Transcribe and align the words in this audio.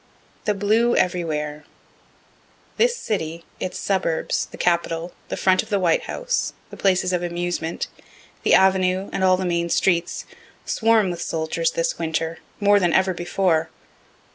THE 0.45 0.55
BLUE 0.55 0.95
EVERYWHERE 0.95 1.63
This 2.77 2.97
city, 2.97 3.45
its 3.59 3.77
suburbs, 3.77 4.47
the 4.47 4.57
capitol, 4.57 5.13
the 5.29 5.37
front 5.37 5.61
of 5.61 5.69
the 5.69 5.77
White 5.79 6.05
House, 6.05 6.53
the 6.71 6.75
places 6.75 7.13
of 7.13 7.21
amusement, 7.21 7.85
the 8.41 8.55
Avenue, 8.55 9.11
and 9.13 9.23
all 9.23 9.37
the 9.37 9.45
main 9.45 9.69
streets, 9.69 10.25
swarm 10.65 11.11
with 11.11 11.21
soldiers 11.21 11.69
this 11.69 11.99
winter, 11.99 12.39
more 12.59 12.79
than 12.79 12.93
ever 12.93 13.13
before. 13.13 13.69